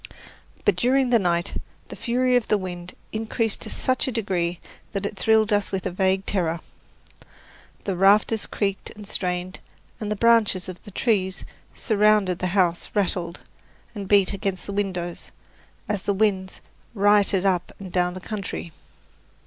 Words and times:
But 0.65 0.75
during 0.75 1.11
the 1.11 1.19
night 1.19 1.61
the 1.89 1.95
fury 1.95 2.35
of 2.35 2.47
the 2.47 2.57
wind 2.57 2.95
increased 3.11 3.61
to 3.61 3.69
such 3.69 4.07
a 4.07 4.11
degree 4.11 4.59
that 4.93 5.05
it 5.05 5.15
thrilled 5.15 5.53
us 5.53 5.71
with 5.71 5.85
a 5.85 5.91
vague 5.91 6.25
terror. 6.25 6.59
The 7.83 7.95
rafters 7.95 8.47
creaked 8.47 8.89
and 8.95 9.07
strained, 9.07 9.59
and 9.99 10.11
the 10.11 10.15
branches 10.15 10.67
of 10.67 10.83
the 10.85 10.89
trees 10.89 11.45
surrounding 11.75 12.37
the 12.37 12.47
house 12.57 12.89
rattled 12.95 13.41
and 13.93 14.07
beat 14.07 14.33
against 14.33 14.65
the 14.65 14.73
windows, 14.73 15.29
as 15.87 16.01
the 16.01 16.15
winds 16.15 16.61
rioted 16.95 17.45
up 17.45 17.71
and 17.77 17.91
down 17.91 18.15
the 18.15 18.21
country. 18.21 18.71